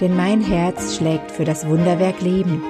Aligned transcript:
denn 0.00 0.14
mein 0.14 0.40
Herz 0.40 0.96
schlägt 0.96 1.32
für 1.32 1.44
das 1.44 1.66
Wunderwerk 1.66 2.20
Leben. 2.20 2.62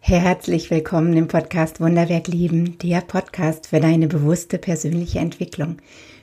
Herzlich 0.00 0.70
willkommen 0.70 1.16
im 1.16 1.26
Podcast 1.26 1.80
Wunderwerk 1.80 2.28
Leben, 2.28 2.76
der 2.78 3.00
Podcast 3.00 3.68
für 3.68 3.80
deine 3.80 4.06
bewusste 4.06 4.58
persönliche 4.58 5.20
Entwicklung. 5.20 5.78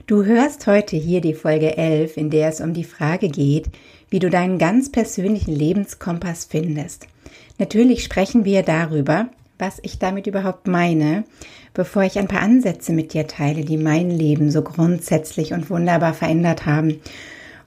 Du 0.05 0.25
hörst 0.25 0.67
heute 0.67 0.95
hier 0.95 1.21
die 1.21 1.33
Folge 1.33 1.75
11, 1.75 2.17
in 2.17 2.29
der 2.29 2.49
es 2.49 2.61
um 2.61 2.75
die 2.75 2.83
Frage 2.83 3.29
geht, 3.29 3.65
wie 4.11 4.19
du 4.19 4.29
deinen 4.29 4.59
ganz 4.59 4.91
persönlichen 4.91 5.55
Lebenskompass 5.55 6.45
findest. 6.45 7.07
Natürlich 7.57 8.03
sprechen 8.03 8.45
wir 8.45 8.61
darüber, 8.61 9.29
was 9.57 9.79
ich 9.81 9.97
damit 9.97 10.27
überhaupt 10.27 10.67
meine, 10.67 11.23
bevor 11.73 12.03
ich 12.03 12.19
ein 12.19 12.27
paar 12.27 12.41
Ansätze 12.41 12.93
mit 12.93 13.13
dir 13.13 13.25
teile, 13.25 13.65
die 13.65 13.77
mein 13.77 14.11
Leben 14.11 14.51
so 14.51 14.61
grundsätzlich 14.61 15.53
und 15.53 15.71
wunderbar 15.71 16.13
verändert 16.13 16.67
haben 16.67 17.01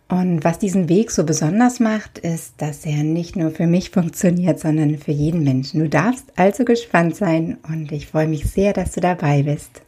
und 0.09 0.45
was 0.45 0.59
diesen 0.59 0.89
Weg 0.89 1.11
so 1.11 1.25
besonders 1.25 1.81
macht, 1.81 2.19
ist, 2.19 2.55
dass 2.59 2.85
er 2.85 3.03
nicht 3.03 3.37
nur 3.37 3.51
für 3.51 3.67
mich 3.67 3.91
funktioniert, 3.91 4.61
sondern 4.61 4.99
für 4.99 5.13
jeden 5.13 5.43
Menschen. 5.43 5.81
Du 5.81 5.89
darfst 5.89 6.27
also 6.37 6.65
gespannt 6.65 7.17
sein 7.17 7.57
und 7.67 7.91
ich 7.91 8.07
freue 8.07 8.29
mich 8.29 8.47
sehr, 8.47 8.73
dass 8.73 8.93
du 8.93 9.01
dabei 9.01 9.43
bist. 9.43 9.83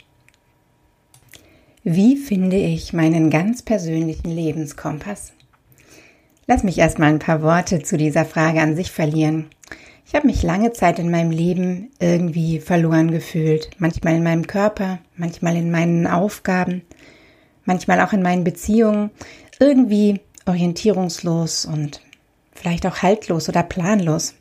Wie 1.84 2.16
finde 2.16 2.56
ich 2.56 2.92
meinen 2.92 3.30
ganz 3.30 3.62
persönlichen 3.62 4.30
Lebenskompass? 4.30 5.32
Lass 6.48 6.62
mich 6.62 6.78
erstmal 6.78 7.10
ein 7.10 7.18
paar 7.18 7.42
Worte 7.42 7.82
zu 7.82 7.96
dieser 7.96 8.24
Frage 8.24 8.60
an 8.60 8.74
sich 8.74 8.90
verlieren. 8.90 9.46
Ich 10.06 10.14
habe 10.14 10.26
mich 10.26 10.42
lange 10.42 10.72
Zeit 10.72 10.98
in 10.98 11.10
meinem 11.10 11.30
Leben 11.30 11.90
irgendwie 12.00 12.60
verloren 12.60 13.10
gefühlt. 13.10 13.70
Manchmal 13.78 14.14
in 14.14 14.22
meinem 14.22 14.46
Körper, 14.46 15.00
manchmal 15.16 15.56
in 15.56 15.70
meinen 15.70 16.06
Aufgaben, 16.06 16.82
manchmal 17.64 18.00
auch 18.00 18.12
in 18.12 18.22
meinen 18.22 18.44
Beziehungen 18.44 19.10
irgendwie 19.58 20.20
orientierungslos 20.46 21.64
und 21.66 22.00
vielleicht 22.52 22.86
auch 22.86 23.02
haltlos 23.02 23.48
oder 23.48 23.62
planlos. 23.62 24.34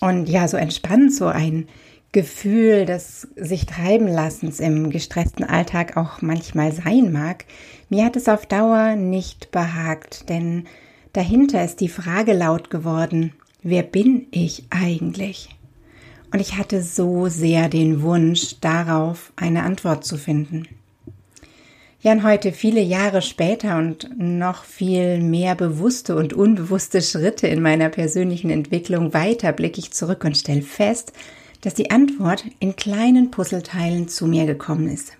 Und 0.00 0.28
ja, 0.28 0.48
so 0.48 0.56
entspannt 0.56 1.14
so 1.14 1.26
ein 1.26 1.68
Gefühl 2.12 2.84
des 2.84 3.26
sich 3.34 3.66
treiben 3.66 4.06
lassens 4.06 4.60
im 4.60 4.90
gestressten 4.90 5.44
Alltag 5.44 5.96
auch 5.96 6.22
manchmal 6.22 6.72
sein 6.72 7.10
mag, 7.10 7.44
mir 7.88 8.04
hat 8.04 8.16
es 8.16 8.28
auf 8.28 8.46
Dauer 8.46 8.94
nicht 8.94 9.50
behagt, 9.50 10.28
denn 10.28 10.66
dahinter 11.12 11.64
ist 11.64 11.80
die 11.80 11.88
Frage 11.88 12.32
laut 12.32 12.70
geworden, 12.70 13.32
wer 13.62 13.82
bin 13.82 14.26
ich 14.30 14.64
eigentlich? 14.70 15.48
Und 16.32 16.40
ich 16.40 16.56
hatte 16.56 16.82
so 16.82 17.28
sehr 17.28 17.68
den 17.68 18.02
Wunsch, 18.02 18.60
darauf 18.60 19.32
eine 19.36 19.62
Antwort 19.64 20.04
zu 20.04 20.16
finden. 20.16 20.68
Ja, 22.04 22.12
und 22.12 22.22
heute, 22.22 22.52
viele 22.52 22.82
Jahre 22.82 23.22
später 23.22 23.78
und 23.78 24.10
noch 24.18 24.64
viel 24.64 25.22
mehr 25.22 25.54
bewusste 25.54 26.16
und 26.16 26.34
unbewusste 26.34 27.00
Schritte 27.00 27.46
in 27.46 27.62
meiner 27.62 27.88
persönlichen 27.88 28.50
Entwicklung 28.50 29.14
weiter 29.14 29.52
blicke 29.52 29.78
ich 29.78 29.90
zurück 29.90 30.22
und 30.22 30.36
stelle 30.36 30.60
fest, 30.60 31.14
dass 31.62 31.72
die 31.72 31.90
Antwort 31.90 32.44
in 32.60 32.76
kleinen 32.76 33.30
Puzzleteilen 33.30 34.08
zu 34.08 34.26
mir 34.26 34.44
gekommen 34.44 34.86
ist. 34.86 35.16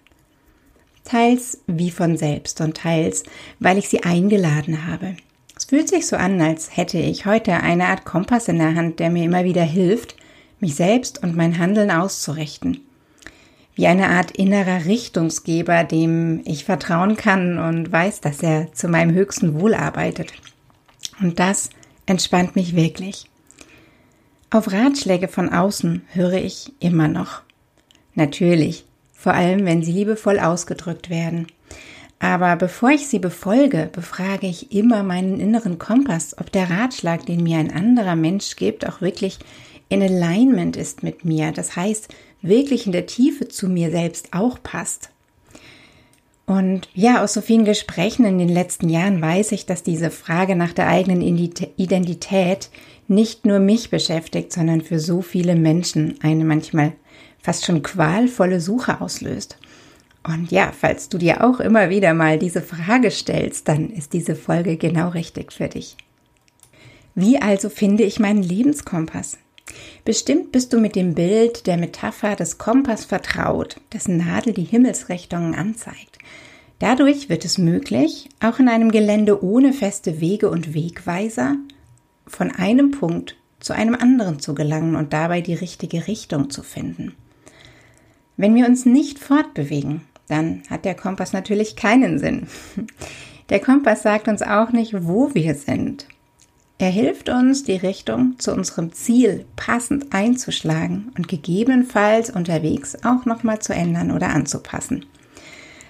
Teils 1.04 1.58
wie 1.66 1.90
von 1.90 2.18
selbst 2.18 2.60
und 2.60 2.76
teils, 2.76 3.22
weil 3.60 3.78
ich 3.78 3.88
sie 3.88 4.02
eingeladen 4.02 4.86
habe. 4.86 5.16
Es 5.56 5.64
fühlt 5.64 5.88
sich 5.88 6.06
so 6.06 6.16
an, 6.16 6.38
als 6.42 6.76
hätte 6.76 6.98
ich 6.98 7.24
heute 7.24 7.54
eine 7.54 7.86
Art 7.86 8.04
Kompass 8.04 8.48
in 8.48 8.58
der 8.58 8.74
Hand, 8.74 9.00
der 9.00 9.08
mir 9.08 9.24
immer 9.24 9.44
wieder 9.44 9.64
hilft, 9.64 10.16
mich 10.60 10.74
selbst 10.74 11.22
und 11.22 11.34
mein 11.34 11.56
Handeln 11.56 11.90
auszurichten 11.90 12.83
wie 13.74 13.86
eine 13.86 14.08
Art 14.08 14.30
innerer 14.32 14.84
Richtungsgeber, 14.84 15.84
dem 15.84 16.42
ich 16.44 16.64
vertrauen 16.64 17.16
kann 17.16 17.58
und 17.58 17.90
weiß, 17.90 18.20
dass 18.20 18.42
er 18.42 18.72
zu 18.72 18.88
meinem 18.88 19.14
höchsten 19.14 19.60
Wohl 19.60 19.74
arbeitet. 19.74 20.32
Und 21.20 21.38
das 21.40 21.70
entspannt 22.06 22.54
mich 22.56 22.76
wirklich. 22.76 23.26
Auf 24.50 24.70
Ratschläge 24.72 25.26
von 25.26 25.48
außen 25.48 26.02
höre 26.12 26.34
ich 26.34 26.72
immer 26.78 27.08
noch. 27.08 27.42
Natürlich, 28.14 28.84
vor 29.12 29.34
allem 29.34 29.64
wenn 29.64 29.82
sie 29.82 29.92
liebevoll 29.92 30.38
ausgedrückt 30.38 31.10
werden. 31.10 31.48
Aber 32.20 32.54
bevor 32.56 32.90
ich 32.90 33.08
sie 33.08 33.18
befolge, 33.18 33.90
befrage 33.92 34.46
ich 34.46 34.72
immer 34.72 35.02
meinen 35.02 35.40
inneren 35.40 35.78
Kompass, 35.78 36.38
ob 36.38 36.52
der 36.52 36.70
Ratschlag, 36.70 37.26
den 37.26 37.42
mir 37.42 37.58
ein 37.58 37.72
anderer 37.72 38.14
Mensch 38.16 38.54
gibt, 38.56 38.88
auch 38.88 39.00
wirklich 39.00 39.38
in 39.88 40.02
Alignment 40.02 40.76
ist 40.76 41.02
mit 41.02 41.24
mir. 41.24 41.52
Das 41.52 41.76
heißt, 41.76 42.08
wirklich 42.44 42.86
in 42.86 42.92
der 42.92 43.06
Tiefe 43.06 43.48
zu 43.48 43.68
mir 43.68 43.90
selbst 43.90 44.28
auch 44.32 44.62
passt. 44.62 45.10
Und 46.46 46.88
ja, 46.94 47.24
aus 47.24 47.32
so 47.32 47.40
vielen 47.40 47.64
Gesprächen 47.64 48.26
in 48.26 48.38
den 48.38 48.50
letzten 48.50 48.90
Jahren 48.90 49.20
weiß 49.20 49.52
ich, 49.52 49.64
dass 49.64 49.82
diese 49.82 50.10
Frage 50.10 50.56
nach 50.56 50.74
der 50.74 50.88
eigenen 50.88 51.22
Identität 51.22 52.68
nicht 53.08 53.46
nur 53.46 53.58
mich 53.60 53.90
beschäftigt, 53.90 54.52
sondern 54.52 54.82
für 54.82 54.98
so 54.98 55.22
viele 55.22 55.56
Menschen 55.56 56.18
eine 56.22 56.44
manchmal 56.44 56.92
fast 57.40 57.64
schon 57.64 57.82
qualvolle 57.82 58.60
Suche 58.60 59.00
auslöst. 59.00 59.58
Und 60.26 60.50
ja, 60.50 60.72
falls 60.78 61.08
du 61.10 61.18
dir 61.18 61.44
auch 61.44 61.60
immer 61.60 61.90
wieder 61.90 62.14
mal 62.14 62.38
diese 62.38 62.62
Frage 62.62 63.10
stellst, 63.10 63.68
dann 63.68 63.90
ist 63.90 64.12
diese 64.12 64.36
Folge 64.36 64.76
genau 64.76 65.10
richtig 65.10 65.52
für 65.52 65.68
dich. 65.68 65.96
Wie 67.14 67.40
also 67.40 67.68
finde 67.68 68.04
ich 68.04 68.18
meinen 68.18 68.42
Lebenskompass? 68.42 69.38
Bestimmt 70.04 70.52
bist 70.52 70.72
du 70.72 70.78
mit 70.78 70.96
dem 70.96 71.14
Bild 71.14 71.66
der 71.66 71.76
Metapher 71.76 72.36
des 72.36 72.58
Kompass 72.58 73.04
vertraut, 73.04 73.80
dessen 73.92 74.18
Nadel 74.18 74.52
die 74.52 74.64
Himmelsrichtungen 74.64 75.54
anzeigt. 75.54 76.18
Dadurch 76.78 77.28
wird 77.28 77.44
es 77.44 77.56
möglich, 77.56 78.28
auch 78.40 78.58
in 78.58 78.68
einem 78.68 78.90
Gelände 78.90 79.42
ohne 79.42 79.72
feste 79.72 80.20
Wege 80.20 80.50
und 80.50 80.74
Wegweiser 80.74 81.56
von 82.26 82.50
einem 82.50 82.90
Punkt 82.90 83.36
zu 83.60 83.72
einem 83.72 83.94
anderen 83.94 84.40
zu 84.40 84.54
gelangen 84.54 84.94
und 84.94 85.12
dabei 85.12 85.40
die 85.40 85.54
richtige 85.54 86.06
Richtung 86.06 86.50
zu 86.50 86.62
finden. 86.62 87.14
Wenn 88.36 88.54
wir 88.54 88.66
uns 88.66 88.84
nicht 88.84 89.18
fortbewegen, 89.18 90.02
dann 90.28 90.62
hat 90.68 90.84
der 90.84 90.94
Kompass 90.94 91.32
natürlich 91.32 91.76
keinen 91.76 92.18
Sinn. 92.18 92.46
Der 93.50 93.60
Kompass 93.60 94.02
sagt 94.02 94.26
uns 94.28 94.40
auch 94.40 94.72
nicht, 94.72 94.94
wo 95.04 95.34
wir 95.34 95.54
sind. 95.54 96.06
Er 96.78 96.90
hilft 96.90 97.28
uns, 97.28 97.62
die 97.62 97.76
Richtung 97.76 98.34
zu 98.38 98.52
unserem 98.52 98.92
Ziel 98.92 99.44
passend 99.54 100.12
einzuschlagen 100.12 101.12
und 101.16 101.28
gegebenenfalls 101.28 102.30
unterwegs 102.30 102.96
auch 103.04 103.26
nochmal 103.26 103.60
zu 103.60 103.72
ändern 103.72 104.10
oder 104.10 104.30
anzupassen. 104.30 105.06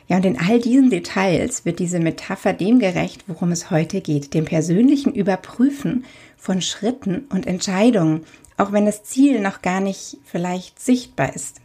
Ja, 0.06 0.19
und 0.19 0.27
in 0.27 0.39
all 0.39 0.61
diesen 0.61 0.91
Details 0.91 1.65
wird 1.65 1.78
diese 1.78 1.99
Metapher 1.99 2.53
dem 2.53 2.78
gerecht, 2.78 3.25
worum 3.27 3.50
es 3.50 3.71
heute 3.71 4.03
geht, 4.03 4.34
dem 4.34 4.45
persönlichen 4.45 5.15
Überprüfen 5.15 6.05
von 6.37 6.61
Schritten 6.61 7.25
und 7.31 7.47
Entscheidungen, 7.47 8.25
auch 8.59 8.72
wenn 8.72 8.84
das 8.84 9.05
Ziel 9.05 9.41
noch 9.41 9.62
gar 9.62 9.81
nicht 9.81 10.19
vielleicht 10.25 10.78
sichtbar 10.78 11.34
ist. 11.34 11.62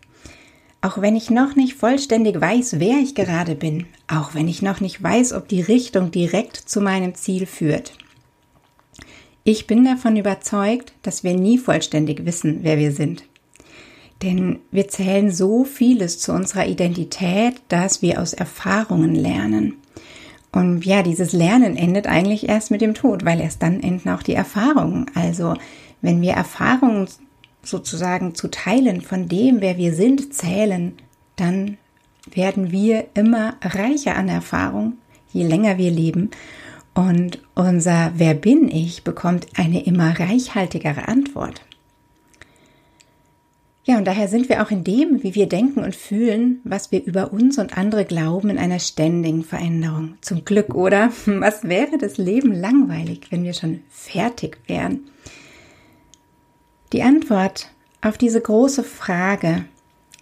Auch 0.80 1.02
wenn 1.02 1.18
ich 1.18 1.30
noch 1.30 1.58
nicht 1.58 1.74
vollständig 1.74 2.40
weiß, 2.40 2.80
wer 2.80 3.00
ich 3.00 3.14
gerade 3.14 3.56
bin, 3.56 3.86
auch 4.08 4.34
wenn 4.34 4.48
ich 4.48 4.62
noch 4.62 4.80
nicht 4.80 5.04
weiß, 5.04 5.34
ob 5.34 5.50
die 5.50 5.62
Richtung 5.62 6.10
direkt 6.10 6.56
zu 6.56 6.80
meinem 6.80 7.16
Ziel 7.16 7.46
führt. 7.46 7.92
Ich 9.52 9.66
bin 9.66 9.84
davon 9.84 10.16
überzeugt, 10.16 10.94
dass 11.02 11.24
wir 11.24 11.34
nie 11.34 11.58
vollständig 11.58 12.24
wissen, 12.24 12.60
wer 12.62 12.78
wir 12.78 12.92
sind. 12.92 13.24
Denn 14.22 14.60
wir 14.70 14.90
zählen 14.90 15.32
so 15.32 15.64
vieles 15.64 16.20
zu 16.20 16.34
unserer 16.34 16.68
Identität, 16.68 17.56
dass 17.68 18.04
wir 18.04 18.22
aus 18.22 18.34
Erfahrungen 18.34 19.16
lernen. 19.16 19.78
Und 20.52 20.86
ja, 20.86 21.02
dieses 21.02 21.34
Lernen 21.34 21.78
endet 21.78 22.06
eigentlich 22.06 22.48
erst 22.48 22.70
mit 22.70 22.82
dem 22.82 22.94
Tod, 22.94 23.26
weil 23.26 23.40
erst 23.40 23.64
dann 23.64 23.82
enden 23.82 24.10
auch 24.10 24.22
die 24.22 24.36
Erfahrungen. 24.36 25.08
Also 25.16 25.56
wenn 26.04 26.22
wir 26.22 26.34
Erfahrungen 26.34 27.08
sozusagen 27.64 28.36
zu 28.36 28.50
teilen 28.52 29.02
von 29.02 29.28
dem, 29.30 29.62
wer 29.62 29.78
wir 29.78 29.96
sind, 29.96 30.32
zählen, 30.32 30.94
dann 31.38 31.80
werden 32.32 32.70
wir 32.70 33.08
immer 33.16 33.56
reicher 33.64 34.16
an 34.16 34.30
Erfahrung, 34.30 35.00
je 35.34 35.44
länger 35.44 35.80
wir 35.80 35.90
leben. 35.90 36.30
Und 37.00 37.40
unser 37.56 38.12
Wer 38.18 38.34
bin 38.34 38.70
ich 38.70 39.06
bekommt 39.06 39.48
eine 39.56 39.86
immer 39.86 40.20
reichhaltigere 40.20 41.08
Antwort. 41.08 41.62
Ja, 43.86 43.98
und 43.98 44.06
daher 44.06 44.28
sind 44.28 44.50
wir 44.50 44.62
auch 44.62 44.70
in 44.70 44.84
dem, 44.84 45.24
wie 45.24 45.34
wir 45.34 45.48
denken 45.48 45.82
und 45.82 45.96
fühlen, 45.96 46.60
was 46.66 46.92
wir 46.92 47.02
über 47.02 47.32
uns 47.32 47.58
und 47.58 47.78
andere 47.78 48.04
glauben, 48.04 48.50
in 48.50 48.58
einer 48.58 48.80
ständigen 48.80 49.46
Veränderung. 49.46 50.16
Zum 50.20 50.44
Glück, 50.44 50.76
oder? 50.76 51.10
Was 51.26 51.64
wäre 51.64 51.98
das 51.98 52.18
Leben 52.18 52.52
langweilig, 52.52 53.28
wenn 53.30 53.46
wir 53.46 53.54
schon 53.54 53.80
fertig 53.90 54.58
wären? 54.68 55.06
Die 56.92 57.02
Antwort 57.02 57.72
auf 58.02 58.18
diese 58.18 58.42
große 58.42 58.84
Frage 58.84 59.64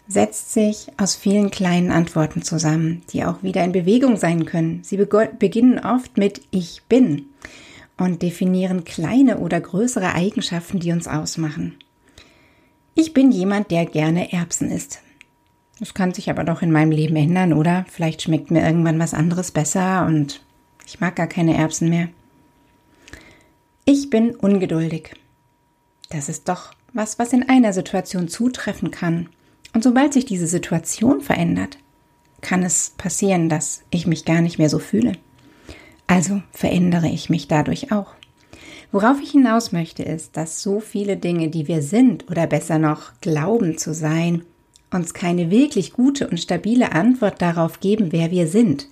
setzt 0.08 0.54
sich 0.54 0.88
aus 0.98 1.16
vielen 1.16 1.52
kleinen 1.52 1.92
Antworten 1.92 2.42
zusammen, 2.42 3.04
die 3.12 3.26
auch 3.26 3.44
wieder 3.44 3.64
in 3.64 3.72
Bewegung 3.72 4.18
sein 4.18 4.46
können. 4.46 4.82
Sie 4.84 4.98
beginnen 4.98 5.80
oft 5.80 6.18
mit 6.18 6.42
Ich 6.52 6.84
bin 6.88 7.26
und 7.98 8.22
definieren 8.22 8.86
kleine 8.86 9.40
oder 9.40 9.60
größere 9.60 10.14
Eigenschaften, 10.14 10.80
die 10.80 10.92
uns 10.92 11.08
ausmachen. 11.08 11.76
Ich 12.96 13.14
bin 13.14 13.32
jemand, 13.32 13.70
der 13.72 13.86
gerne 13.86 14.32
Erbsen 14.32 14.72
isst. 14.72 15.02
Das 15.80 15.94
kann 15.94 16.14
sich 16.14 16.30
aber 16.30 16.44
doch 16.44 16.62
in 16.62 16.72
meinem 16.72 16.92
Leben 16.92 17.16
ändern, 17.16 17.54
oder? 17.54 17.86
Vielleicht 17.90 18.22
schmeckt 18.22 18.50
mir 18.50 18.66
irgendwann 18.66 19.00
was 19.00 19.14
anderes 19.14 19.52
besser 19.52 20.06
und 20.06 20.42
ich 20.86 21.00
mag 21.00 21.16
gar 21.16 21.28
keine 21.28 21.56
Erbsen 21.56 21.90
mehr. 21.90 22.08
Ich 23.86 24.10
bin 24.10 24.36
ungeduldig. 24.36 25.14
Das 26.10 26.30
ist 26.30 26.50
doch 26.50 26.74
was, 26.94 27.20
was 27.20 27.34
in 27.34 27.48
einer 27.48 27.74
Situation 27.74 28.28
zutreffen 28.28 28.90
kann. 28.90 29.30
Und 29.74 29.84
sobald 29.84 30.14
sich 30.14 30.26
diese 30.26 30.48
Situation 30.48 31.22
verändert, 31.22 31.78
kann 32.42 32.64
es 32.64 32.94
passieren, 32.98 33.50
dass 33.50 33.84
ich 33.90 34.08
mich 34.08 34.26
gar 34.26 34.42
nicht 34.42 34.58
mehr 34.58 34.70
so 34.70 34.80
fühle. 34.80 35.14
Also 36.08 36.42
verändere 36.52 37.08
ich 37.10 37.30
mich 37.30 37.48
dadurch 37.48 37.92
auch. 37.92 38.14
Worauf 38.92 39.22
ich 39.22 39.32
hinaus 39.32 39.74
möchte, 39.74 40.04
ist, 40.04 40.38
dass 40.38 40.62
so 40.62 40.80
viele 40.80 41.18
Dinge, 41.18 41.50
die 41.50 41.68
wir 41.68 41.82
sind 41.82 42.30
oder 42.32 42.48
besser 42.48 42.80
noch 42.80 43.12
glauben 43.20 43.78
zu 43.78 43.94
sein, 43.94 44.44
uns 44.92 45.14
keine 45.14 45.52
wirklich 45.52 45.92
gute 45.92 46.30
und 46.30 46.40
stabile 46.40 46.94
Antwort 46.94 47.42
darauf 47.42 47.82
geben, 47.82 48.12
wer 48.12 48.32
wir 48.32 48.48
sind 48.48 48.88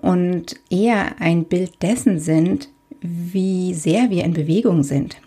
und 0.00 0.56
eher 0.70 1.20
ein 1.20 1.44
Bild 1.44 1.82
dessen 1.82 2.18
sind, 2.18 2.70
wie 3.00 3.74
sehr 3.74 4.10
wir 4.10 4.24
in 4.24 4.32
Bewegung 4.32 4.82
sind. 4.82 5.18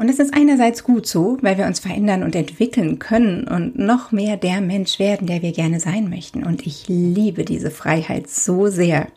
Und 0.00 0.08
es 0.08 0.18
ist 0.18 0.32
einerseits 0.32 0.82
gut 0.82 1.06
so, 1.06 1.36
weil 1.42 1.58
wir 1.58 1.66
uns 1.66 1.78
verändern 1.78 2.22
und 2.22 2.34
entwickeln 2.34 2.98
können 2.98 3.46
und 3.46 3.78
noch 3.78 4.12
mehr 4.12 4.38
der 4.38 4.62
Mensch 4.62 4.98
werden, 4.98 5.26
der 5.26 5.42
wir 5.42 5.52
gerne 5.52 5.78
sein 5.78 6.08
möchten. 6.08 6.42
Und 6.42 6.66
ich 6.66 6.88
liebe 6.88 7.44
diese 7.44 7.70
Freiheit 7.70 8.30
so 8.30 8.68
sehr. 8.68 9.08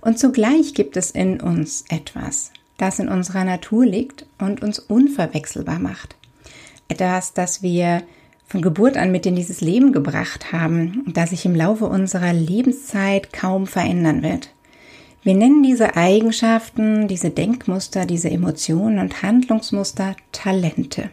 Und 0.00 0.20
zugleich 0.20 0.74
gibt 0.74 0.96
es 0.96 1.10
in 1.10 1.40
uns 1.40 1.86
etwas, 1.88 2.52
das 2.78 3.00
in 3.00 3.08
unserer 3.08 3.42
Natur 3.42 3.84
liegt 3.84 4.24
und 4.38 4.62
uns 4.62 4.78
unverwechselbar 4.78 5.80
macht. 5.80 6.14
Etwas, 6.86 7.32
das 7.32 7.64
wir 7.64 8.04
von 8.46 8.62
Geburt 8.62 8.96
an 8.96 9.10
mit 9.10 9.26
in 9.26 9.34
dieses 9.34 9.60
Leben 9.60 9.92
gebracht 9.92 10.52
haben 10.52 11.02
und 11.04 11.16
das 11.16 11.30
sich 11.30 11.46
im 11.46 11.56
Laufe 11.56 11.86
unserer 11.86 12.32
Lebenszeit 12.32 13.32
kaum 13.32 13.66
verändern 13.66 14.22
wird. 14.22 14.50
Wir 15.24 15.34
nennen 15.34 15.62
diese 15.62 15.94
Eigenschaften, 15.94 17.06
diese 17.06 17.30
Denkmuster, 17.30 18.06
diese 18.06 18.28
Emotionen 18.28 18.98
und 18.98 19.22
Handlungsmuster 19.22 20.16
Talente. 20.32 21.10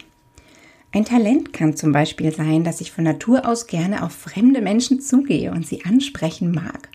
Ein 0.92 1.06
Talent 1.06 1.54
kann 1.54 1.76
zum 1.76 1.92
Beispiel 1.92 2.34
sein, 2.34 2.64
dass 2.64 2.82
ich 2.82 2.92
von 2.92 3.04
Natur 3.04 3.48
aus 3.48 3.68
gerne 3.68 4.02
auf 4.02 4.12
fremde 4.12 4.62
Menschen 4.62 5.00
zugehe 5.00 5.52
und 5.52 5.68
sie 5.68 5.86
ansprechen 5.86 6.52
mag, 6.52 6.90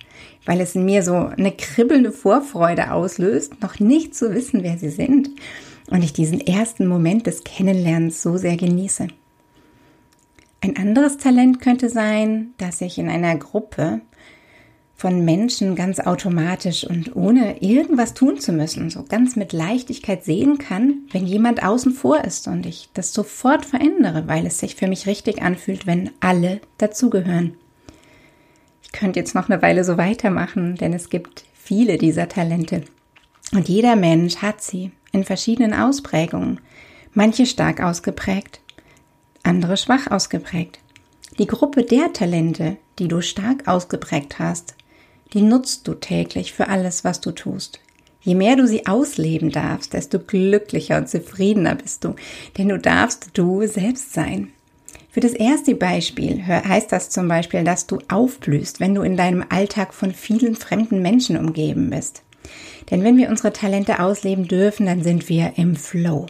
weil 0.45 0.61
es 0.61 0.75
in 0.75 0.85
mir 0.85 1.05
so 1.05 1.15
eine 1.15 1.53
kribbelnde 1.53 2.11
Vorfreude 2.11 2.91
auslöst, 2.91 3.63
noch 3.63 3.79
nicht 3.79 4.17
zu 4.17 4.35
wissen, 4.35 4.65
wer 4.65 4.77
sie 4.77 4.91
sind 4.91 5.31
und 5.91 6.03
ich 6.03 6.13
diesen 6.13 6.41
ersten 6.41 6.89
Moment 6.89 7.29
des 7.29 7.45
Kennenlernens 7.45 8.23
so 8.23 8.37
sehr 8.37 8.57
genieße. 8.57 9.07
Ein 10.63 10.77
anderes 10.77 11.19
Talent 11.19 11.61
könnte 11.61 11.91
sein, 11.91 12.55
dass 12.59 12.81
ich 12.81 12.99
in 12.99 13.09
einer 13.09 13.37
Gruppe 13.37 14.01
von 14.97 15.25
Menschen 15.25 15.75
ganz 15.75 15.99
automatisch 15.99 16.85
und 16.85 17.17
ohne 17.17 17.63
irgendwas 17.63 18.15
tun 18.15 18.39
zu 18.39 18.53
müssen, 18.53 18.91
so 18.91 19.03
ganz 19.03 19.37
mit 19.37 19.53
Leichtigkeit 19.53 20.25
sehen 20.25 20.59
kann, 20.59 21.01
wenn 21.11 21.27
jemand 21.27 21.65
außen 21.65 21.93
vor 21.93 22.25
ist 22.25 22.47
und 22.47 22.65
ich 22.65 22.89
das 22.95 23.13
sofort 23.13 23.67
verändere, 23.67 24.29
weil 24.29 24.47
es 24.47 24.59
sich 24.59 24.77
für 24.77 24.87
mich 24.87 25.07
richtig 25.07 25.43
anfühlt, 25.43 25.87
wenn 25.87 26.11
alle 26.21 26.61
dazugehören. 26.79 27.55
Ich 28.83 28.93
könnte 28.93 29.19
jetzt 29.19 29.35
noch 29.35 29.49
eine 29.49 29.61
Weile 29.63 29.83
so 29.83 29.97
weitermachen, 29.99 30.77
denn 30.77 30.93
es 30.93 31.11
gibt 31.11 31.45
viele 31.55 31.99
dieser 31.99 32.29
Talente. 32.29 32.83
Und 33.53 33.69
jeder 33.69 33.97
Mensch 33.97 34.37
hat 34.37 34.63
sie 34.63 34.93
in 35.13 35.25
verschiedenen 35.25 35.75
Ausprägungen, 35.75 36.61
manche 37.13 37.47
stark 37.47 37.83
ausgeprägt, 37.83 38.61
andere 39.43 39.77
schwach 39.77 40.11
ausgeprägt. 40.11 40.79
Die 41.39 41.47
Gruppe 41.47 41.83
der 41.83 42.13
Talente, 42.13 42.77
die 43.01 43.09
du 43.09 43.21
stark 43.21 43.67
ausgeprägt 43.67 44.39
hast, 44.39 44.77
die 45.35 45.43
nutzt 45.43 45.87
du 45.87 45.95
täglich 45.95 46.53
für 46.53 46.69
alles, 46.69 47.05
was 47.05 47.21
du 47.21 47.33
tust. 47.33 47.81
Je 48.23 48.35
mehr 48.35 48.57
du 48.57 48.67
sie 48.67 48.87
ausleben 48.87 49.51
darfst, 49.51 49.93
desto 49.93 50.19
glücklicher 50.19 50.97
und 50.97 51.11
zufriedener 51.11 51.75
bist 51.75 52.05
du, 52.05 52.15
denn 52.57 52.69
du 52.69 52.79
darfst 52.79 53.31
du 53.35 53.67
selbst 53.67 54.15
sein. 54.15 54.49
Für 55.11 55.21
das 55.21 55.33
erste 55.33 55.75
Beispiel 55.75 56.45
heißt 56.45 56.91
das 56.91 57.11
zum 57.11 57.29
Beispiel, 57.29 57.65
dass 57.65 57.87
du 57.87 57.99
aufblühst, 58.09 58.81
wenn 58.81 58.95
du 58.95 59.03
in 59.03 59.17
deinem 59.17 59.45
Alltag 59.49 59.93
von 59.93 60.13
vielen 60.13 60.57
fremden 60.57 61.03
Menschen 61.03 61.37
umgeben 61.37 61.91
bist. 61.91 62.23
Denn 62.91 63.05
wenn 63.05 63.17
wir 63.17 63.29
unsere 63.29 63.53
Talente 63.53 64.01
ausleben 64.01 64.49
dürfen, 64.49 64.87
dann 64.87 65.03
sind 65.03 65.29
wir 65.29 65.53
im 65.57 65.77
Flow, 65.77 66.27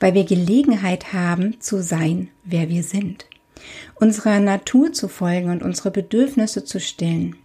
weil 0.00 0.14
wir 0.14 0.24
Gelegenheit 0.24 1.12
haben 1.12 1.60
zu 1.60 1.82
sein, 1.82 2.28
wer 2.44 2.68
wir 2.68 2.82
sind, 2.82 3.26
unserer 3.96 4.40
Natur 4.40 4.92
zu 4.92 5.08
folgen 5.08 5.50
und 5.50 5.62
unsere 5.62 5.90
Bedürfnisse 5.90 6.64
zu 6.64 6.80
stillen. 6.80 7.36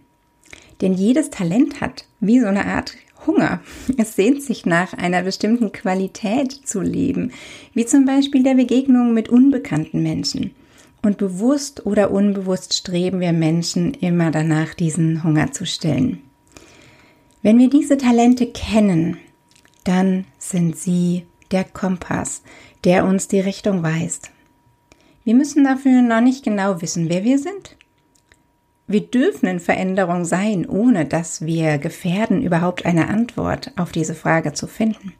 Denn 0.82 0.92
jedes 0.92 1.30
Talent 1.30 1.80
hat 1.80 2.04
wie 2.20 2.40
so 2.40 2.46
eine 2.46 2.66
Art 2.66 2.94
Hunger. 3.26 3.60
Es 3.96 4.16
sehnt 4.16 4.42
sich 4.42 4.66
nach 4.66 4.92
einer 4.94 5.22
bestimmten 5.22 5.72
Qualität 5.72 6.52
zu 6.52 6.80
leben, 6.80 7.32
wie 7.72 7.86
zum 7.86 8.04
Beispiel 8.04 8.42
der 8.42 8.54
Begegnung 8.54 9.14
mit 9.14 9.28
unbekannten 9.28 10.02
Menschen. 10.02 10.50
Und 11.02 11.18
bewusst 11.18 11.86
oder 11.86 12.10
unbewusst 12.10 12.74
streben 12.74 13.20
wir 13.20 13.32
Menschen 13.32 13.94
immer 13.94 14.30
danach, 14.30 14.74
diesen 14.74 15.24
Hunger 15.24 15.52
zu 15.52 15.66
stillen. 15.66 16.20
Wenn 17.42 17.58
wir 17.58 17.70
diese 17.70 17.96
Talente 17.96 18.46
kennen, 18.46 19.16
dann 19.84 20.26
sind 20.38 20.76
sie 20.76 21.24
der 21.50 21.64
Kompass, 21.64 22.42
der 22.84 23.04
uns 23.04 23.26
die 23.28 23.40
Richtung 23.40 23.82
weist. 23.82 24.30
Wir 25.24 25.34
müssen 25.34 25.64
dafür 25.64 26.02
noch 26.02 26.20
nicht 26.20 26.44
genau 26.44 26.80
wissen, 26.82 27.08
wer 27.08 27.24
wir 27.24 27.38
sind. 27.38 27.76
Wir 28.92 29.00
dürfen 29.00 29.46
in 29.46 29.58
Veränderung 29.58 30.26
sein, 30.26 30.68
ohne 30.68 31.06
dass 31.06 31.46
wir 31.46 31.78
gefährden, 31.78 32.42
überhaupt 32.42 32.84
eine 32.84 33.08
Antwort 33.08 33.72
auf 33.76 33.90
diese 33.90 34.14
Frage 34.14 34.52
zu 34.52 34.66
finden. 34.66 35.14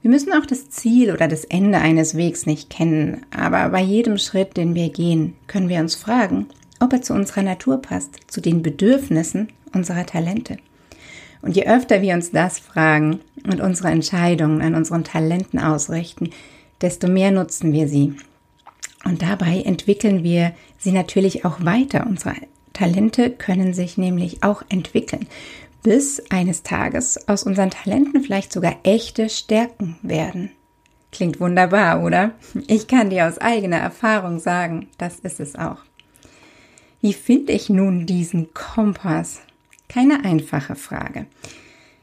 Wir 0.00 0.10
müssen 0.10 0.32
auch 0.32 0.46
das 0.46 0.70
Ziel 0.70 1.12
oder 1.12 1.28
das 1.28 1.44
Ende 1.44 1.76
eines 1.76 2.16
Wegs 2.16 2.46
nicht 2.46 2.70
kennen, 2.70 3.26
aber 3.30 3.68
bei 3.68 3.82
jedem 3.82 4.16
Schritt, 4.16 4.56
den 4.56 4.74
wir 4.74 4.88
gehen, 4.88 5.34
können 5.46 5.68
wir 5.68 5.80
uns 5.80 5.94
fragen, 5.94 6.46
ob 6.80 6.90
er 6.94 7.02
zu 7.02 7.12
unserer 7.12 7.42
Natur 7.42 7.82
passt, 7.82 8.18
zu 8.28 8.40
den 8.40 8.62
Bedürfnissen 8.62 9.48
unserer 9.74 10.06
Talente. 10.06 10.56
Und 11.42 11.54
je 11.54 11.66
öfter 11.66 12.00
wir 12.00 12.14
uns 12.14 12.30
das 12.30 12.58
fragen 12.58 13.20
und 13.44 13.60
unsere 13.60 13.88
Entscheidungen 13.88 14.62
an 14.62 14.74
unseren 14.74 15.04
Talenten 15.04 15.58
ausrichten, 15.58 16.30
desto 16.80 17.08
mehr 17.08 17.30
nutzen 17.30 17.74
wir 17.74 17.88
sie. 17.88 18.14
Und 19.04 19.20
dabei 19.20 19.60
entwickeln 19.66 20.24
wir 20.24 20.54
sie 20.78 20.92
natürlich 20.92 21.44
auch 21.44 21.62
weiter, 21.62 22.06
unsere 22.08 22.36
Talente 22.76 23.30
können 23.30 23.72
sich 23.72 23.96
nämlich 23.96 24.42
auch 24.42 24.62
entwickeln, 24.68 25.26
bis 25.82 26.22
eines 26.30 26.62
Tages 26.62 27.26
aus 27.26 27.44
unseren 27.44 27.70
Talenten 27.70 28.20
vielleicht 28.20 28.52
sogar 28.52 28.76
echte 28.82 29.30
Stärken 29.30 29.96
werden. 30.02 30.50
Klingt 31.10 31.40
wunderbar, 31.40 32.04
oder? 32.04 32.32
Ich 32.66 32.86
kann 32.86 33.08
dir 33.08 33.28
aus 33.28 33.38
eigener 33.38 33.78
Erfahrung 33.78 34.38
sagen, 34.38 34.88
das 34.98 35.20
ist 35.20 35.40
es 35.40 35.56
auch. 35.56 35.78
Wie 37.00 37.14
finde 37.14 37.52
ich 37.52 37.70
nun 37.70 38.04
diesen 38.04 38.52
Kompass? 38.52 39.40
Keine 39.88 40.24
einfache 40.24 40.74
Frage. 40.74 41.24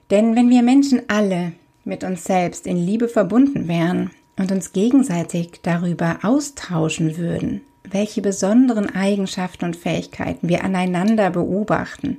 Denn 0.09 0.35
wenn 0.35 0.49
wir 0.49 0.63
Menschen 0.63 1.03
alle 1.07 1.51
mit 1.83 2.03
uns 2.03 2.23
selbst 2.23 2.65
in 2.65 2.77
Liebe 2.77 3.07
verbunden 3.07 3.67
wären 3.67 4.09
und 4.37 4.51
uns 4.51 4.73
gegenseitig 4.73 5.59
darüber 5.61 6.19
austauschen 6.23 7.17
würden, 7.17 7.61
welche 7.93 8.21
besonderen 8.21 8.93
Eigenschaften 8.93 9.65
und 9.65 9.75
Fähigkeiten 9.75 10.49
wir 10.49 10.63
aneinander 10.63 11.29
beobachten, 11.29 12.17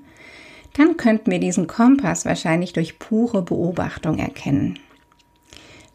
dann 0.75 0.97
könnten 0.97 1.31
wir 1.31 1.39
diesen 1.39 1.67
Kompass 1.67 2.25
wahrscheinlich 2.25 2.73
durch 2.73 2.99
pure 2.99 3.43
Beobachtung 3.43 4.19
erkennen. 4.19 4.79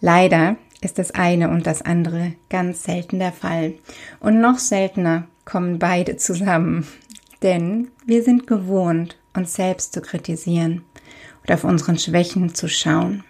Leider 0.01 0.57
ist 0.81 0.97
das 0.97 1.11
eine 1.11 1.49
und 1.49 1.67
das 1.67 1.81
andere 1.81 2.33
ganz 2.49 2.83
selten 2.83 3.19
der 3.19 3.33
Fall. 3.33 3.73
Und 4.19 4.39
noch 4.39 4.59
seltener 4.59 5.27
kommen 5.43 5.79
beide 5.79 6.15
zusammen. 6.17 6.87
Denn 7.43 7.89
wir 8.05 8.23
sind 8.23 8.47
gewohnt, 8.47 9.17
uns 9.35 9.53
selbst 9.53 9.93
zu 9.93 10.01
kritisieren 10.01 10.83
oder 11.43 11.55
auf 11.55 11.63
unseren 11.63 11.97
Schwächen 11.97 12.55
zu 12.55 12.69
schauen. 12.69 13.23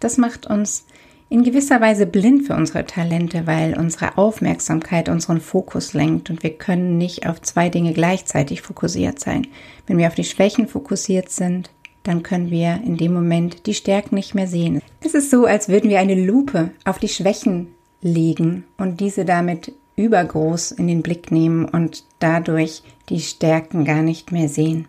Das 0.00 0.18
macht 0.18 0.46
uns 0.46 0.86
in 1.30 1.44
gewisser 1.44 1.80
Weise 1.80 2.06
blind 2.06 2.46
für 2.46 2.56
unsere 2.56 2.84
Talente, 2.84 3.46
weil 3.46 3.78
unsere 3.78 4.18
Aufmerksamkeit 4.18 5.08
unseren 5.08 5.40
Fokus 5.40 5.94
lenkt 5.94 6.28
und 6.28 6.42
wir 6.42 6.50
können 6.50 6.98
nicht 6.98 7.26
auf 7.26 7.40
zwei 7.40 7.68
Dinge 7.68 7.92
gleichzeitig 7.92 8.62
fokussiert 8.62 9.20
sein. 9.20 9.46
Wenn 9.86 9.96
wir 9.96 10.08
auf 10.08 10.16
die 10.16 10.24
Schwächen 10.24 10.66
fokussiert 10.66 11.30
sind, 11.30 11.70
dann 12.02 12.24
können 12.24 12.50
wir 12.50 12.80
in 12.84 12.96
dem 12.96 13.14
Moment 13.14 13.66
die 13.66 13.74
Stärken 13.74 14.16
nicht 14.16 14.34
mehr 14.34 14.48
sehen. 14.48 14.82
Es 15.04 15.14
ist 15.14 15.30
so, 15.30 15.46
als 15.46 15.68
würden 15.68 15.88
wir 15.88 16.00
eine 16.00 16.16
Lupe 16.16 16.72
auf 16.84 16.98
die 16.98 17.08
Schwächen 17.08 17.68
legen 18.02 18.64
und 18.76 18.98
diese 18.98 19.24
damit 19.24 19.72
übergroß 19.94 20.72
in 20.72 20.88
den 20.88 21.02
Blick 21.02 21.30
nehmen 21.30 21.64
und 21.64 22.04
dadurch 22.18 22.82
die 23.08 23.20
Stärken 23.20 23.84
gar 23.84 24.02
nicht 24.02 24.32
mehr 24.32 24.48
sehen. 24.48 24.88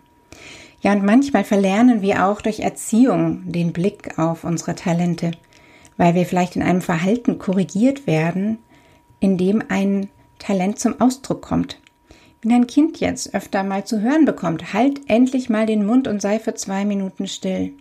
Ja, 0.80 0.92
und 0.92 1.04
manchmal 1.04 1.44
verlernen 1.44 2.02
wir 2.02 2.26
auch 2.26 2.40
durch 2.40 2.58
Erziehung 2.58 3.42
den 3.44 3.72
Blick 3.72 4.18
auf 4.18 4.42
unsere 4.42 4.74
Talente, 4.74 5.30
weil 6.02 6.16
wir 6.16 6.26
vielleicht 6.26 6.56
in 6.56 6.64
einem 6.64 6.80
Verhalten 6.80 7.38
korrigiert 7.38 8.08
werden, 8.08 8.58
in 9.20 9.38
dem 9.38 9.62
ein 9.68 10.08
Talent 10.40 10.80
zum 10.80 11.00
Ausdruck 11.00 11.42
kommt. 11.42 11.78
Wenn 12.42 12.50
ein 12.50 12.66
Kind 12.66 12.98
jetzt 12.98 13.36
öfter 13.36 13.62
mal 13.62 13.84
zu 13.84 14.00
hören 14.00 14.24
bekommt, 14.24 14.72
halt 14.72 15.00
endlich 15.06 15.48
mal 15.48 15.64
den 15.64 15.86
Mund 15.86 16.08
und 16.08 16.20
sei 16.20 16.40
für 16.40 16.54
zwei 16.54 16.84
Minuten 16.84 17.28
still, 17.28 17.74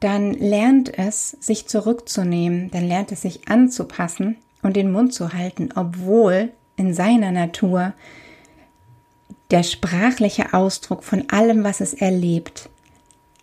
dann 0.00 0.32
lernt 0.32 0.98
es, 0.98 1.32
sich 1.32 1.66
zurückzunehmen, 1.66 2.70
dann 2.70 2.88
lernt 2.88 3.12
es 3.12 3.20
sich 3.20 3.46
anzupassen 3.46 4.36
und 4.62 4.74
den 4.74 4.90
Mund 4.90 5.12
zu 5.12 5.34
halten, 5.34 5.68
obwohl 5.74 6.50
in 6.78 6.94
seiner 6.94 7.30
Natur 7.30 7.92
der 9.50 9.64
sprachliche 9.64 10.54
Ausdruck 10.54 11.04
von 11.04 11.28
allem, 11.28 11.62
was 11.62 11.82
es 11.82 11.92
erlebt, 11.92 12.70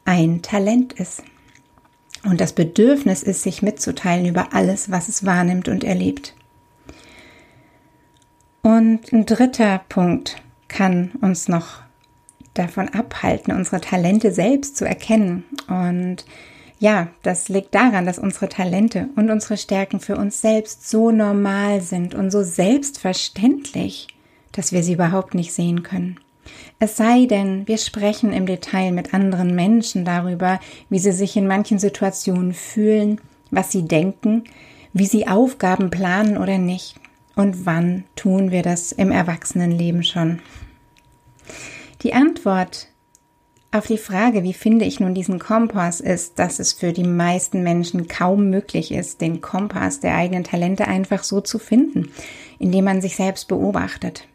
ein 0.05 0.41
Talent 0.41 0.93
ist. 0.93 1.21
Und 2.23 2.39
das 2.39 2.53
Bedürfnis 2.53 3.23
ist, 3.23 3.43
sich 3.43 3.61
mitzuteilen 3.61 4.25
über 4.25 4.53
alles, 4.53 4.91
was 4.91 5.09
es 5.09 5.25
wahrnimmt 5.25 5.67
und 5.67 5.83
erlebt. 5.83 6.35
Und 8.61 9.11
ein 9.11 9.25
dritter 9.25 9.81
Punkt 9.89 10.37
kann 10.67 11.11
uns 11.21 11.47
noch 11.47 11.81
davon 12.53 12.89
abhalten, 12.89 13.53
unsere 13.53 13.81
Talente 13.81 14.31
selbst 14.31 14.77
zu 14.77 14.85
erkennen. 14.85 15.45
Und 15.67 16.25
ja, 16.79 17.07
das 17.23 17.49
liegt 17.49 17.73
daran, 17.73 18.05
dass 18.05 18.19
unsere 18.19 18.49
Talente 18.49 19.09
und 19.15 19.29
unsere 19.29 19.57
Stärken 19.57 19.99
für 19.99 20.17
uns 20.17 20.41
selbst 20.41 20.89
so 20.89 21.11
normal 21.11 21.81
sind 21.81 22.13
und 22.13 22.31
so 22.31 22.43
selbstverständlich, 22.43 24.07
dass 24.51 24.71
wir 24.71 24.83
sie 24.83 24.93
überhaupt 24.93 25.33
nicht 25.33 25.53
sehen 25.53 25.83
können. 25.83 26.19
Es 26.79 26.97
sei 26.97 27.25
denn, 27.25 27.67
wir 27.67 27.77
sprechen 27.77 28.33
im 28.33 28.45
Detail 28.45 28.91
mit 28.91 29.13
anderen 29.13 29.55
Menschen 29.55 30.05
darüber, 30.05 30.59
wie 30.89 30.99
sie 30.99 31.11
sich 31.11 31.37
in 31.37 31.47
manchen 31.47 31.79
Situationen 31.79 32.53
fühlen, 32.53 33.21
was 33.51 33.71
sie 33.71 33.83
denken, 33.83 34.45
wie 34.93 35.05
sie 35.05 35.27
Aufgaben 35.27 35.89
planen 35.89 36.37
oder 36.37 36.57
nicht. 36.57 36.95
Und 37.35 37.65
wann 37.65 38.03
tun 38.15 38.51
wir 38.51 38.61
das 38.61 38.91
im 38.91 39.11
Erwachsenenleben 39.11 40.03
schon? 40.03 40.39
Die 42.01 42.13
Antwort 42.13 42.87
auf 43.73 43.87
die 43.87 43.97
Frage, 43.97 44.43
wie 44.43 44.53
finde 44.53 44.83
ich 44.83 44.99
nun 44.99 45.13
diesen 45.13 45.39
Kompass, 45.39 46.01
ist, 46.01 46.39
dass 46.39 46.59
es 46.59 46.73
für 46.73 46.91
die 46.91 47.05
meisten 47.05 47.63
Menschen 47.63 48.09
kaum 48.09 48.49
möglich 48.49 48.91
ist, 48.91 49.21
den 49.21 49.39
Kompass 49.39 50.01
der 50.01 50.15
eigenen 50.15 50.43
Talente 50.43 50.87
einfach 50.89 51.23
so 51.23 51.39
zu 51.39 51.57
finden, 51.57 52.11
indem 52.59 52.83
man 52.83 53.01
sich 53.01 53.15
selbst 53.15 53.47
beobachtet. 53.47 54.27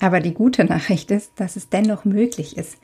Aber 0.00 0.20
die 0.20 0.34
gute 0.34 0.64
Nachricht 0.64 1.10
ist, 1.10 1.32
dass 1.36 1.56
es 1.56 1.68
dennoch 1.68 2.04
möglich 2.04 2.56
ist. 2.56 2.78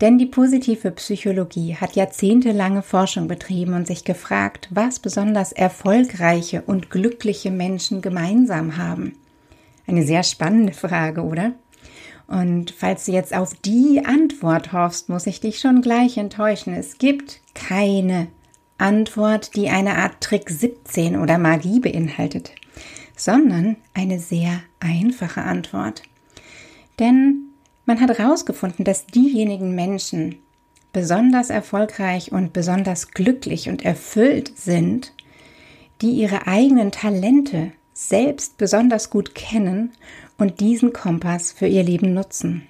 Denn 0.00 0.18
die 0.18 0.26
positive 0.26 0.92
Psychologie 0.92 1.74
hat 1.74 1.96
jahrzehntelange 1.96 2.82
Forschung 2.82 3.26
betrieben 3.26 3.74
und 3.74 3.86
sich 3.86 4.04
gefragt, 4.04 4.68
was 4.70 5.00
besonders 5.00 5.52
erfolgreiche 5.52 6.62
und 6.62 6.90
glückliche 6.90 7.50
Menschen 7.50 8.00
gemeinsam 8.00 8.76
haben. 8.76 9.14
Eine 9.86 10.04
sehr 10.04 10.22
spannende 10.22 10.72
Frage, 10.72 11.22
oder? 11.22 11.52
Und 12.28 12.72
falls 12.76 13.06
du 13.06 13.12
jetzt 13.12 13.34
auf 13.34 13.54
die 13.54 14.02
Antwort 14.04 14.72
hoffst, 14.72 15.08
muss 15.08 15.26
ich 15.26 15.40
dich 15.40 15.58
schon 15.58 15.80
gleich 15.80 16.18
enttäuschen. 16.18 16.74
Es 16.74 16.98
gibt 16.98 17.40
keine 17.54 18.28
Antwort, 18.76 19.56
die 19.56 19.70
eine 19.70 19.96
Art 19.96 20.20
Trick 20.20 20.50
17 20.50 21.18
oder 21.18 21.38
Magie 21.38 21.80
beinhaltet, 21.80 22.52
sondern 23.16 23.76
eine 23.94 24.20
sehr 24.20 24.60
einfache 24.78 25.42
Antwort. 25.42 26.02
Denn 26.98 27.48
man 27.86 28.00
hat 28.00 28.16
herausgefunden, 28.16 28.84
dass 28.84 29.06
diejenigen 29.06 29.74
Menschen 29.74 30.36
besonders 30.92 31.50
erfolgreich 31.50 32.32
und 32.32 32.52
besonders 32.52 33.12
glücklich 33.12 33.68
und 33.68 33.84
erfüllt 33.84 34.52
sind, 34.56 35.12
die 36.02 36.10
ihre 36.10 36.46
eigenen 36.46 36.92
Talente 36.92 37.72
selbst 37.92 38.58
besonders 38.58 39.10
gut 39.10 39.34
kennen 39.34 39.92
und 40.38 40.60
diesen 40.60 40.92
Kompass 40.92 41.52
für 41.52 41.66
ihr 41.66 41.82
Leben 41.82 42.14
nutzen. 42.14 42.66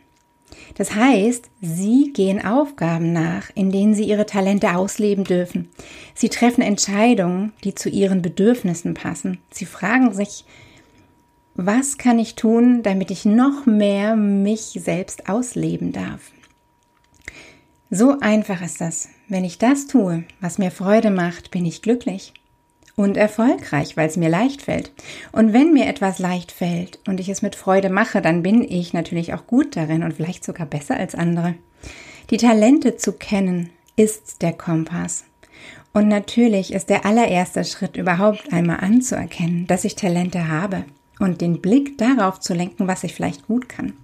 Das 0.75 0.95
heißt, 0.95 1.51
sie 1.61 2.13
gehen 2.13 2.45
Aufgaben 2.45 3.13
nach, 3.13 3.51
in 3.55 3.71
denen 3.71 3.95
sie 3.95 4.05
ihre 4.05 4.27
Talente 4.27 4.75
ausleben 4.75 5.25
dürfen. 5.25 5.69
Sie 6.15 6.29
treffen 6.29 6.63
Entscheidungen, 6.63 7.53
die 7.65 7.75
zu 7.75 7.89
ihren 7.89 8.23
Bedürfnissen 8.23 8.95
passen. 8.95 9.39
Sie 9.51 9.67
fragen 9.67 10.13
sich, 10.15 10.45
was 11.61 11.99
kann 11.99 12.21
ich 12.21 12.37
tun, 12.37 12.85
damit 12.85 13.11
ich 13.11 13.25
noch 13.25 13.67
mehr 13.67 14.15
mich 14.15 14.79
selbst 14.81 15.29
ausleben 15.29 15.91
darf? 15.91 16.31
So 17.91 18.21
einfach 18.21 18.63
ist 18.63 18.81
das. 18.81 19.09
Wenn 19.27 19.43
ich 19.43 19.59
das 19.59 19.89
tue, 19.89 20.23
was 20.41 20.59
mir 20.59 20.71
Freude 20.71 21.11
macht, 21.11 21.51
bin 21.51 21.67
ich 21.67 21.83
glücklich 21.83 22.33
und 22.95 23.17
erfolgreich, 23.17 23.97
weil 23.97 24.07
es 24.09 24.17
mir 24.17 24.29
leicht 24.29 24.63
fällt. 24.63 24.93
Und 25.33 25.53
wenn 25.53 25.73
mir 25.73 25.87
etwas 25.87 26.21
leicht 26.21 26.53
fällt 26.53 27.01
und 27.09 27.19
ich 27.19 27.29
es 27.29 27.43
mit 27.43 27.57
Freude 27.57 27.91
mache, 27.91 28.23
dann 28.23 28.45
bin 28.45 28.63
ich 28.63 28.93
natürlich 28.93 29.35
auch 29.35 29.49
gut 29.49 29.75
darin 29.75 30.05
und 30.05 30.15
vielleicht 30.15 30.45
sogar 30.45 30.67
besser 30.67 30.97
als 30.97 31.17
andere. 31.17 31.55
Die 32.31 32.37
Talente 32.37 32.97
zu 32.97 33.15
kennen 33.15 33.71
ist 33.97 34.43
der 34.43 34.53
Kompass. 34.53 35.25
Und 35.93 36.07
natürlich 36.07 36.73
ist 36.73 36.89
der 36.89 37.05
allererste 37.05 37.65
Schritt 37.65 37.97
überhaupt 37.97 38.53
einmal 38.53 38.79
anzuerkennen, 38.79 39.67
dass 39.67 39.85
ich 39.85 39.97
Talente 39.97 40.47
habe 40.47 40.85
und 41.19 41.41
den 41.41 41.61
Blick 41.61 41.99
darauf 41.99 42.41
zu 42.41 42.55
lenken, 42.55 42.87
was 42.87 43.05
ich 43.05 43.15
vielleicht 43.15 43.47
gut 43.47 43.69
kann. 43.69 43.95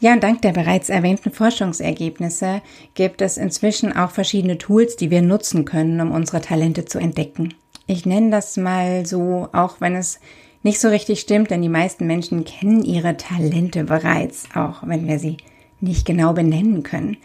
Ja, 0.00 0.12
und 0.14 0.22
dank 0.24 0.42
der 0.42 0.52
bereits 0.52 0.88
erwähnten 0.88 1.30
Forschungsergebnisse 1.30 2.60
gibt 2.94 3.22
es 3.22 3.36
inzwischen 3.36 3.96
auch 3.96 4.10
verschiedene 4.10 4.58
Tools, 4.58 4.96
die 4.96 5.12
wir 5.12 5.22
nutzen 5.22 5.64
können, 5.64 6.00
um 6.00 6.10
unsere 6.10 6.40
Talente 6.40 6.84
zu 6.84 6.98
entdecken. 6.98 7.54
Ich 7.86 8.04
nenne 8.04 8.30
das 8.30 8.56
mal 8.56 9.06
so, 9.06 9.48
auch 9.52 9.80
wenn 9.80 9.94
es 9.94 10.18
nicht 10.64 10.80
so 10.80 10.88
richtig 10.88 11.20
stimmt, 11.20 11.50
denn 11.50 11.62
die 11.62 11.68
meisten 11.68 12.06
Menschen 12.06 12.44
kennen 12.44 12.82
ihre 12.82 13.16
Talente 13.16 13.84
bereits, 13.84 14.48
auch 14.54 14.82
wenn 14.84 15.06
wir 15.06 15.20
sie 15.20 15.36
nicht 15.80 16.04
genau 16.04 16.32
benennen 16.32 16.82
können. 16.82 17.16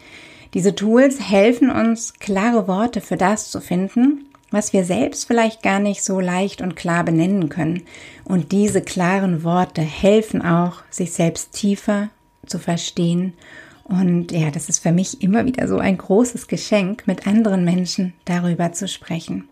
Diese 0.54 0.74
Tools 0.74 1.20
helfen 1.20 1.70
uns, 1.70 2.14
klare 2.14 2.68
Worte 2.68 3.00
für 3.00 3.16
das 3.16 3.50
zu 3.50 3.60
finden, 3.60 4.27
was 4.50 4.72
wir 4.72 4.84
selbst 4.84 5.26
vielleicht 5.26 5.62
gar 5.62 5.78
nicht 5.78 6.02
so 6.02 6.20
leicht 6.20 6.60
und 6.60 6.76
klar 6.76 7.04
benennen 7.04 7.48
können. 7.48 7.82
Und 8.24 8.52
diese 8.52 8.80
klaren 8.80 9.44
Worte 9.44 9.82
helfen 9.82 10.42
auch, 10.42 10.82
sich 10.90 11.12
selbst 11.12 11.52
tiefer 11.52 12.08
zu 12.46 12.58
verstehen. 12.58 13.34
Und 13.84 14.32
ja, 14.32 14.50
das 14.50 14.68
ist 14.68 14.80
für 14.80 14.92
mich 14.92 15.22
immer 15.22 15.44
wieder 15.46 15.66
so 15.68 15.78
ein 15.78 15.96
großes 15.98 16.46
Geschenk, 16.46 17.06
mit 17.06 17.26
anderen 17.26 17.64
Menschen 17.64 18.14
darüber 18.24 18.72
zu 18.72 18.86
sprechen. 18.88 19.48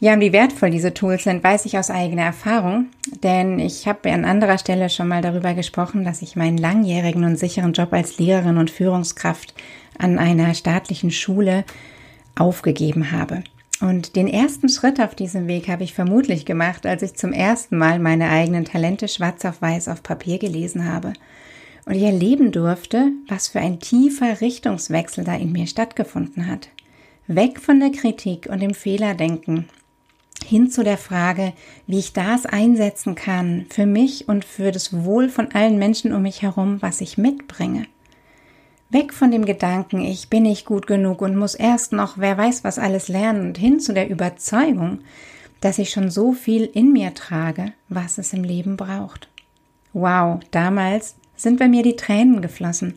Ja, 0.00 0.12
und 0.12 0.20
wie 0.20 0.32
wertvoll 0.32 0.70
diese 0.70 0.92
Tools 0.92 1.24
sind, 1.24 1.42
weiß 1.42 1.64
ich 1.64 1.78
aus 1.78 1.88
eigener 1.88 2.24
Erfahrung, 2.24 2.88
denn 3.22 3.58
ich 3.58 3.86
habe 3.86 4.12
an 4.12 4.24
anderer 4.24 4.58
Stelle 4.58 4.90
schon 4.90 5.08
mal 5.08 5.22
darüber 5.22 5.54
gesprochen, 5.54 6.04
dass 6.04 6.20
ich 6.20 6.36
meinen 6.36 6.58
langjährigen 6.58 7.24
und 7.24 7.38
sicheren 7.38 7.72
Job 7.72 7.92
als 7.92 8.18
Lehrerin 8.18 8.58
und 8.58 8.70
Führungskraft 8.70 9.54
an 9.96 10.18
einer 10.18 10.52
staatlichen 10.52 11.10
Schule 11.10 11.64
aufgegeben 12.34 13.12
habe. 13.12 13.44
Und 13.84 14.16
den 14.16 14.28
ersten 14.28 14.70
Schritt 14.70 14.98
auf 14.98 15.14
diesem 15.14 15.46
Weg 15.46 15.68
habe 15.68 15.84
ich 15.84 15.92
vermutlich 15.92 16.46
gemacht, 16.46 16.86
als 16.86 17.02
ich 17.02 17.16
zum 17.16 17.34
ersten 17.34 17.76
Mal 17.76 17.98
meine 17.98 18.30
eigenen 18.30 18.64
Talente 18.64 19.08
schwarz 19.08 19.44
auf 19.44 19.60
weiß 19.60 19.88
auf 19.88 20.02
Papier 20.02 20.38
gelesen 20.38 20.90
habe. 20.90 21.12
Und 21.84 21.92
ich 21.92 22.02
erleben 22.02 22.50
durfte, 22.50 23.12
was 23.28 23.48
für 23.48 23.60
ein 23.60 23.80
tiefer 23.80 24.40
Richtungswechsel 24.40 25.24
da 25.24 25.34
in 25.34 25.52
mir 25.52 25.66
stattgefunden 25.66 26.46
hat. 26.46 26.70
Weg 27.26 27.60
von 27.60 27.78
der 27.78 27.90
Kritik 27.90 28.48
und 28.50 28.62
dem 28.62 28.72
Fehlerdenken 28.72 29.68
hin 30.42 30.70
zu 30.70 30.82
der 30.82 30.96
Frage, 30.96 31.52
wie 31.86 31.98
ich 31.98 32.14
das 32.14 32.46
einsetzen 32.46 33.14
kann 33.14 33.66
für 33.68 33.84
mich 33.84 34.28
und 34.28 34.46
für 34.46 34.72
das 34.72 35.04
Wohl 35.04 35.28
von 35.28 35.52
allen 35.52 35.78
Menschen 35.78 36.14
um 36.14 36.22
mich 36.22 36.40
herum, 36.40 36.80
was 36.80 37.02
ich 37.02 37.18
mitbringe. 37.18 37.84
Weg 38.90 39.12
von 39.12 39.30
dem 39.30 39.44
Gedanken, 39.44 40.02
ich 40.02 40.28
bin 40.30 40.44
nicht 40.44 40.66
gut 40.66 40.86
genug 40.86 41.22
und 41.22 41.36
muss 41.36 41.54
erst 41.54 41.92
noch 41.92 42.18
wer 42.18 42.38
weiß 42.38 42.64
was 42.64 42.78
alles 42.78 43.08
lernen 43.08 43.48
und 43.48 43.58
hin 43.58 43.80
zu 43.80 43.92
der 43.92 44.08
Überzeugung, 44.08 45.00
dass 45.60 45.78
ich 45.78 45.90
schon 45.90 46.10
so 46.10 46.32
viel 46.32 46.64
in 46.64 46.92
mir 46.92 47.14
trage, 47.14 47.72
was 47.88 48.18
es 48.18 48.32
im 48.32 48.44
Leben 48.44 48.76
braucht. 48.76 49.28
Wow, 49.92 50.40
damals 50.50 51.16
sind 51.36 51.58
bei 51.58 51.68
mir 51.68 51.82
die 51.82 51.96
Tränen 51.96 52.42
geflossen, 52.42 52.94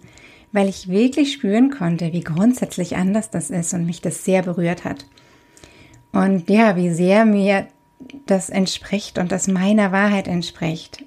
weil 0.51 0.67
ich 0.67 0.89
wirklich 0.89 1.33
spüren 1.33 1.71
konnte, 1.71 2.13
wie 2.13 2.21
grundsätzlich 2.21 2.95
anders 2.95 3.29
das 3.29 3.49
ist 3.49 3.73
und 3.73 3.85
mich 3.85 4.01
das 4.01 4.25
sehr 4.25 4.43
berührt 4.43 4.83
hat. 4.83 5.05
Und 6.11 6.49
ja, 6.49 6.75
wie 6.75 6.89
sehr 6.89 7.25
mir 7.25 7.67
das 8.25 8.49
entspricht 8.49 9.17
und 9.17 9.31
das 9.31 9.47
meiner 9.47 9.91
Wahrheit 9.91 10.27
entspricht. 10.27 11.03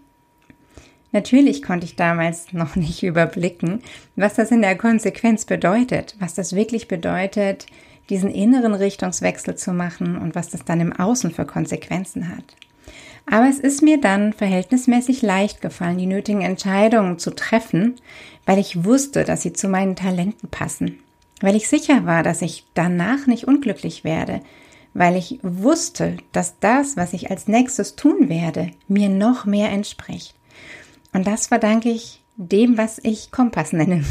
Natürlich 1.13 1.63
konnte 1.63 1.87
ich 1.87 1.97
damals 1.97 2.47
noch 2.53 2.77
nicht 2.77 3.03
überblicken, 3.03 3.81
was 4.17 4.35
das 4.35 4.51
in 4.51 4.63
der 4.63 4.77
Konsequenz 4.77 5.45
bedeutet, 5.45 6.17
was 6.19 6.35
das 6.35 6.55
wirklich 6.55 6.89
bedeutet, 6.89 7.67
diesen 8.09 8.31
inneren 8.31 8.75
Richtungswechsel 8.75 9.55
zu 9.55 9.73
machen 9.73 10.17
und 10.17 10.35
was 10.35 10.49
das 10.49 10.65
dann 10.65 10.81
im 10.81 10.93
Außen 10.93 11.31
für 11.31 11.45
Konsequenzen 11.45 12.29
hat. 12.29 12.45
Aber 13.27 13.49
es 13.49 13.61
ist 13.61 13.83
mir 13.83 14.01
dann 14.01 14.33
verhältnismäßig 14.33 15.23
leicht 15.23 15.61
gefallen, 15.61 15.99
die 15.99 16.07
nötigen 16.07 16.41
Entscheidungen 16.41 17.19
zu 17.19 17.31
treffen, 17.31 17.95
weil 18.47 18.59
ich 18.59 18.85
wusste, 18.85 19.23
dass 19.25 19.43
sie 19.43 19.53
zu 19.53 19.69
meinen 19.69 19.95
Talenten 19.95 20.49
passen, 20.49 20.99
weil 21.41 21.55
ich 21.55 21.69
sicher 21.69 22.07
war, 22.07 22.25
dass 22.25 22.43
ich 22.43 22.65
danach 22.75 23.27
nicht 23.27 23.47
unglücklich 23.47 24.03
werde, 24.03 24.41
weil 24.95 25.15
ich 25.15 25.39
wusste, 25.43 26.17
dass 26.33 26.59
das, 26.59 26.97
was 26.97 27.13
ich 27.13 27.31
als 27.31 27.47
nächstes 27.47 27.95
tun 27.95 28.29
werde, 28.29 28.73
mir 28.89 29.09
noch 29.09 29.45
mehr 29.45 29.71
entspricht. 29.71 30.35
Und 31.13 31.27
das 31.27 31.49
verdanke 31.49 31.91
ich 31.91 32.23
dem, 32.37 32.79
was 32.79 32.99
ich 33.03 33.31
Kompass 33.31 33.73
nenne. 33.73 34.05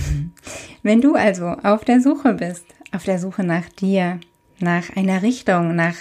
Wenn 0.83 1.01
du 1.01 1.15
also 1.15 1.47
auf 1.47 1.83
der 1.83 2.01
Suche 2.01 2.33
bist, 2.33 2.65
auf 2.91 3.03
der 3.03 3.19
Suche 3.19 3.43
nach 3.43 3.67
dir, 3.69 4.19
nach 4.59 4.95
einer 4.95 5.21
Richtung, 5.21 5.75
nach 5.75 5.95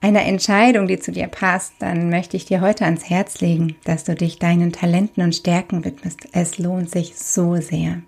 einer 0.00 0.24
Entscheidung, 0.24 0.86
die 0.86 0.98
zu 0.98 1.10
dir 1.10 1.26
passt, 1.26 1.74
dann 1.78 2.10
möchte 2.10 2.36
ich 2.36 2.44
dir 2.44 2.60
heute 2.60 2.84
ans 2.84 3.08
Herz 3.08 3.40
legen, 3.40 3.76
dass 3.84 4.04
du 4.04 4.14
dich 4.14 4.38
deinen 4.38 4.72
Talenten 4.72 5.22
und 5.22 5.34
Stärken 5.34 5.84
widmest. 5.84 6.28
Es 6.32 6.58
lohnt 6.58 6.90
sich 6.90 7.16
so 7.16 7.56
sehr. 7.56 8.02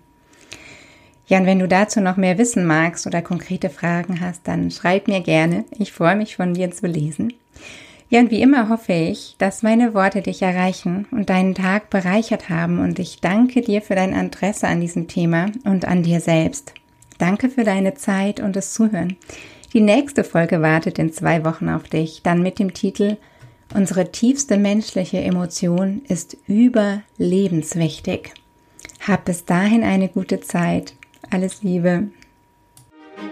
Ja, 1.27 1.39
und 1.39 1.45
wenn 1.45 1.59
du 1.59 1.67
dazu 1.67 2.01
noch 2.01 2.17
mehr 2.17 2.37
wissen 2.37 2.65
magst 2.65 3.05
oder 3.05 3.21
konkrete 3.21 3.69
Fragen 3.69 4.19
hast, 4.19 4.47
dann 4.47 4.71
schreib 4.71 5.07
mir 5.07 5.21
gerne. 5.21 5.65
Ich 5.77 5.91
freue 5.91 6.15
mich 6.15 6.35
von 6.35 6.53
dir 6.53 6.71
zu 6.71 6.87
lesen. 6.87 7.33
Ja, 8.09 8.21
und 8.21 8.31
wie 8.31 8.41
immer 8.41 8.69
hoffe 8.69 8.93
ich, 8.93 9.35
dass 9.37 9.61
meine 9.61 9.93
Worte 9.93 10.23
dich 10.23 10.41
erreichen 10.41 11.07
und 11.11 11.29
deinen 11.29 11.53
Tag 11.53 11.91
bereichert 11.91 12.49
haben 12.49 12.79
und 12.79 12.97
ich 12.97 13.21
danke 13.21 13.61
dir 13.61 13.83
für 13.83 13.93
dein 13.93 14.13
Interesse 14.13 14.67
an 14.67 14.81
diesem 14.81 15.07
Thema 15.07 15.51
und 15.63 15.85
an 15.85 16.01
dir 16.01 16.19
selbst. 16.19 16.73
Danke 17.19 17.49
für 17.49 17.63
deine 17.63 17.93
Zeit 17.93 18.39
und 18.39 18.55
das 18.55 18.73
Zuhören. 18.73 19.17
Die 19.73 19.81
nächste 19.81 20.23
Folge 20.23 20.63
wartet 20.63 20.97
in 20.97 21.13
zwei 21.13 21.45
Wochen 21.45 21.69
auf 21.69 21.83
dich, 21.83 22.21
dann 22.23 22.41
mit 22.41 22.57
dem 22.57 22.73
Titel 22.73 23.17
Unsere 23.75 24.11
tiefste 24.11 24.57
menschliche 24.57 25.19
Emotion 25.19 26.01
ist 26.07 26.35
überlebenswichtig. 26.47 28.33
Hab 29.07 29.25
bis 29.25 29.45
dahin 29.45 29.83
eine 29.83 30.09
gute 30.09 30.39
Zeit. 30.39 30.95
Alles 31.29 31.61
Liebe. 31.61 32.07